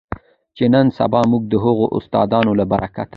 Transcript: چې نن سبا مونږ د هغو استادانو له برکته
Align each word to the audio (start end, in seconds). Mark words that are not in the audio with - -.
چې 0.57 0.63
نن 0.73 0.85
سبا 0.99 1.21
مونږ 1.31 1.43
د 1.49 1.53
هغو 1.65 1.85
استادانو 1.97 2.51
له 2.59 2.65
برکته 2.71 3.03